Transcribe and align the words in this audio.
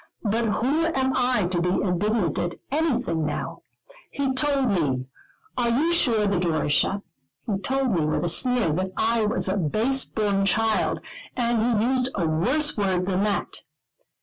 But 0.23 0.45
who 0.47 0.87
am 0.87 1.11
I 1.15 1.43
to 1.45 1.61
be 1.61 1.69
indignant 1.69 2.39
at 2.39 2.55
anything 2.71 3.23
now? 3.23 3.61
He 4.09 4.33
told 4.33 4.71
me 4.71 5.05
are 5.55 5.69
you 5.69 5.93
sure 5.93 6.25
the 6.25 6.39
door 6.39 6.65
is 6.65 6.73
shut? 6.73 7.03
he 7.45 7.59
told 7.59 7.91
me, 7.93 8.07
with 8.07 8.25
a 8.25 8.27
sneer, 8.27 8.71
that 8.73 8.93
I 8.97 9.25
was 9.27 9.47
a 9.47 9.57
base 9.57 10.05
born 10.05 10.43
child, 10.47 11.01
and 11.37 11.61
he 11.77 11.85
used 11.87 12.09
a 12.15 12.25
worse 12.25 12.75
word 12.75 13.05
than 13.05 13.21
that." 13.25 13.61